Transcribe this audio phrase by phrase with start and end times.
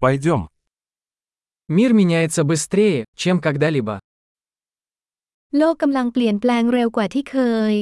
[0.00, 0.48] Пойдем.
[1.68, 3.98] Мир меняется быстрее, чем когда-либо.
[5.58, 7.36] โลกกำลังเปลี่ยนแปลงเร็วกว่าที่เค
[7.72, 7.74] ย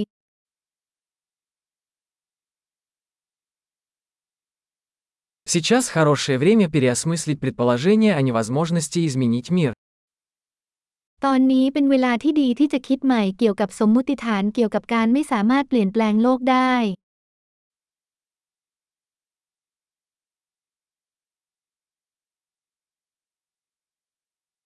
[5.53, 9.73] Сейчас хорошее время переосмыслить предположение о невозможности изменить мир.
[11.25, 16.75] ตอนนี้เป็นเวลาที่ดีที่จะคิดใหม่เกี่ยวกับสมมุติฐานเกี่ยวกับการไม่สามารถเปลี่ยนแปลงโลกได้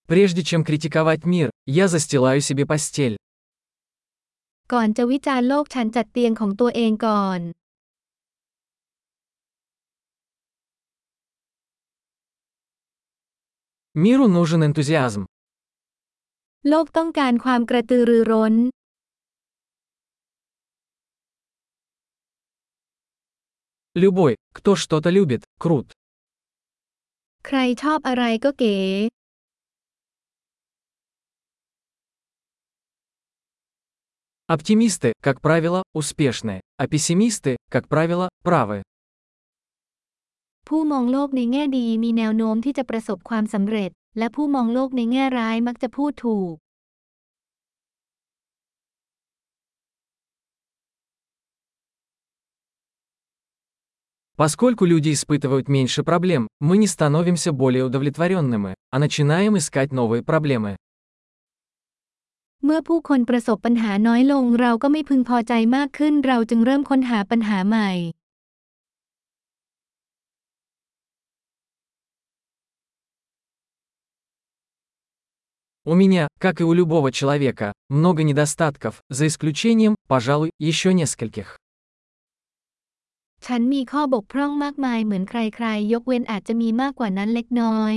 [0.10, 3.18] Прежде чем критиковать мир, я застилаю себе постель.
[4.74, 7.40] ก่อนจะวิจารณ์โลกฉันจัดเตียงของตัวเองก่อน
[14.04, 15.22] Миру нужен энтузиазм.
[16.70, 18.56] โลกต้องการความกระตือรือร้น
[24.04, 25.88] Любой, кто что-то любит, крут.
[27.46, 28.78] ใครชอบอะไรก็เก๋
[34.55, 38.83] Оптимисты, как правило, успешны, а пессимисты, как правило, правы.
[40.69, 43.91] ผู้มองโลกในแง่ดีมีแนวโน้มที่จะประสบความสำเร็จ
[54.43, 60.77] Поскольку люди испытывают меньше проблем, мы не становимся более удовлетворенными, а начинаем искать новые проблемы.
[62.68, 67.92] เมื่อผู้คนประสบปัญหาน้อยลงเราก็ไม่พึงพอใจมากขึ้น เราจึงเริ่มค้นหาปัญหาใหม่
[75.92, 81.48] У меня, как и у любого человека, много недостатков, за исключением, пожалуй, еще нескольких.
[83.46, 87.96] ฉันมีข้อบกพร่องมากมายเหมือนใครๆ ยกเว้นอาจจะมีมากกว่านั้นเล็กน้อย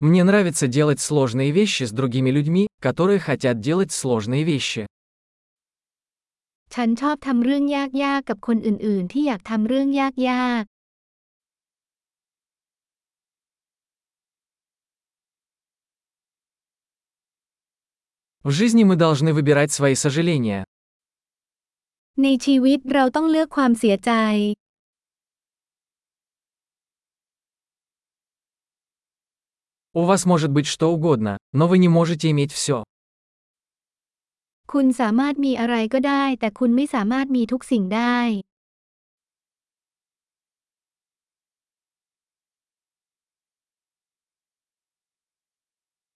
[0.00, 4.86] Мне нравится делать сложные вещи с другими людьми, которые хотят делать сложные вещи.
[6.74, 10.62] ฉันชอบทำเรื่องยากๆ กับคนอื่นๆ ที่อยากทำเรื่องยาก
[18.48, 20.60] В жизни мы должны выбирать свои сожаления.
[20.66, 24.12] ๆ ในชีวิตเราต้องเลือกความเสียใจ
[29.94, 32.84] У вас может быть что угодно, но вы не можете иметь все.
[34.72, 38.18] คุณสามารถมีอะไรก็ได้ แต่คุณไม่สามารถมีทุกสิ่งได้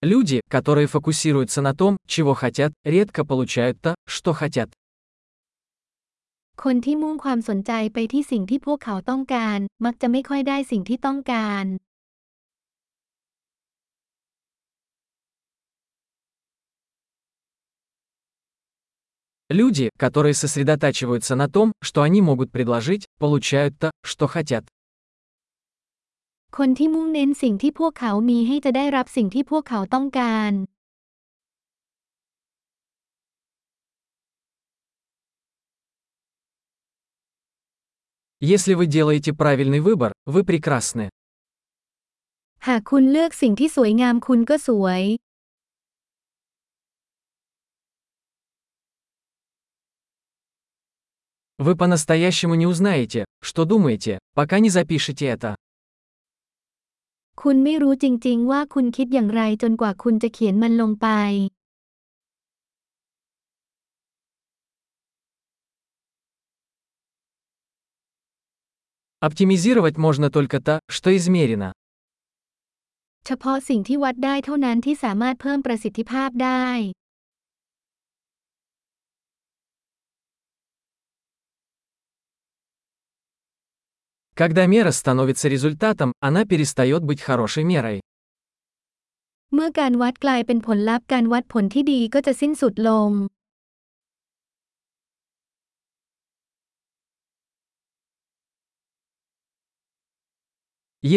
[0.03, 4.71] Люди, которые фокусируются на том, чего хотят, редко получают то, что хотят.
[6.63, 11.65] คนที่มุ่งความสนใจไปที่สิ่งที่พวกเขาต้องการ มักจะไม่ค่อยได้สิ่งที่ต้องการ
[19.55, 24.65] Люди, которые сосредотачиваются на том, что они могут предложить, получают то, что хотят.
[26.59, 30.53] คนที่มุ่งเน้นสิ่งที่พวกเขามีให้จะได้รับสิ่งที่พวกเขาต้องการ
[38.55, 41.07] Если вы делаете правильный выбор, вы прекрасны.
[42.69, 45.03] หากคุณเลือกสิ่งที่สวยงามคุณก็สวย
[51.59, 55.57] Вы по-настоящему не узнаете, что думаете, пока не запишете это.
[57.43, 61.09] คุณไม่รู้จริงๆ ว่าคุณคิดอย่างไรจนกว่าคุณจะเขียนมันลงไป
[69.27, 71.71] Оптимизировать можно только то, что измерено.
[73.27, 76.67] เฉพาะสิ่งที่วัดได้เท่านั้นที่สามารถเพิ่มประสิทธิภาพได้
[84.41, 88.01] Когда мера становится результатом, она перестает быть хорошей мерой.
[89.55, 93.11] เมื่อการวัดกลายเป็นผลลัพธ์การวัดผลที่ดีก็จะสิ้นสุดลง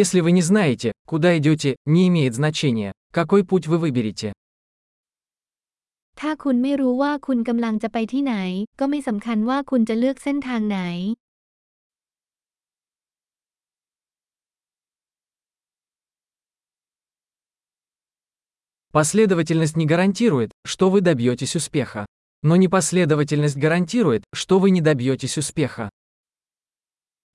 [0.00, 4.28] Если вы не знаете, куда идете, не имеет значения, какой путь вы выберете.
[6.20, 8.34] ถ้าคุณไม่รู้ว่าคุณกำลังจะไปที่ไหน
[8.78, 10.80] ก็ไม่สำคัญว่าคุณจะเลือกเส้นทางไหน
[18.92, 22.06] Последовательность не гарантирует, что вы добьетесь успеха.
[22.42, 25.90] Но непоследовательность гарантирует, что вы не добьетесь успеха.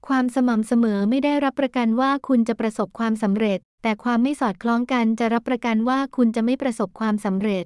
[0.07, 7.65] ความสม่ำเสมอไม่ได้รับประกันว่าคุณจะประสบความสำเร็จ แต่ความไม่สอดคล้องกันจะรับประกันว่าคุณจะไม่ประสบความสำเร็จ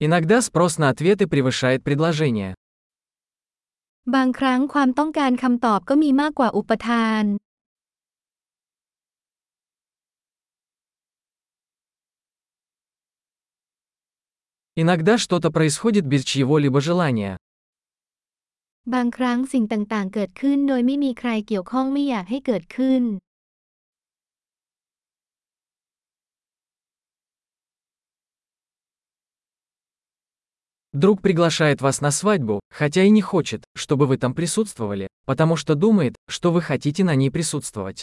[0.00, 2.54] Иногда спрос на ответы превышает предложение.
[4.14, 7.24] บางครั้งความต้องการคำตอบก็มีมากกว่าอุปทาน
[14.82, 17.34] Иногда что-то происходит без чьего-либо желания.
[18.94, 23.02] บางครั้งสิ่งต่างๆ เกิดขึ้นโดยไม่มีใครเกี่ยวข้องไม่อยากให้เกิดขึ้น
[30.92, 35.74] Друг приглашает вас на свадьбу, хотя и не хочет, чтобы вы там присутствовали, потому что
[35.74, 38.02] думает, что вы хотите на ней присутствовать.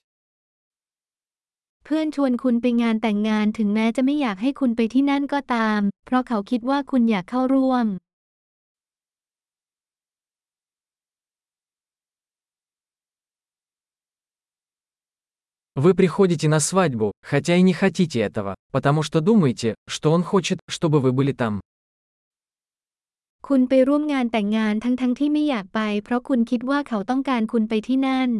[1.87, 7.87] เพื่อนชวนคุณไปงานแต่งงานถึงแม้จะไม่อยากให้คุณไปที่นั่นก็ตาม เพราะเขาคิดว่าคุณอยากเข้าร่วม
[15.75, 20.59] Вы приходите на свадьбу, хотя и не хотите этого, потому что думаете, что он хочет,
[20.69, 21.59] чтобы вы были там.
[23.49, 28.31] คุณไปร่วมงานแต่งงานทั้งๆทที่ไม่อยากไป เพราะคุณคิดว่าเขาต้องการคุณไปที่นั่น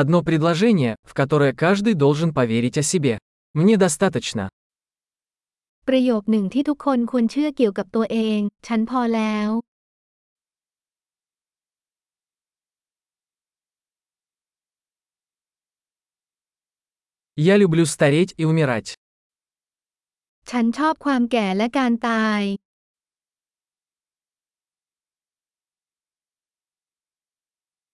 [0.00, 3.18] Одно предложение, в которое каждый должен поверить о себе.
[3.58, 4.44] Мне достаточно.
[5.88, 9.48] ประโยคหนึ่งที่ทุกคนควรเชื่อเกี่ยวกับตัวเอง ฉันพอแล้ว
[17.36, 18.88] Я люблю стареть и умирать.
[20.50, 22.40] ฉันชอบความแก่และการตาย